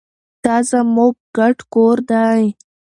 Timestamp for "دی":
2.09-2.43